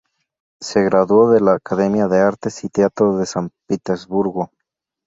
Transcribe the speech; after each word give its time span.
Se 0.59 0.81
graduó 0.83 1.29
de 1.29 1.47
Academia 1.51 2.07
de 2.07 2.17
Artes 2.21 2.63
y 2.63 2.69
Teatro 2.69 3.17
de 3.17 3.27
San 3.27 3.51
Petersburgo. 3.67 4.49